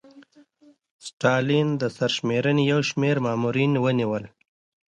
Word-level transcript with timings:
ستالین 1.07 1.67
د 1.81 1.83
سرشمېرنې 1.97 2.63
یو 2.71 2.79
شمېر 2.89 3.15
مامورین 3.25 3.73
ونیول 3.83 4.23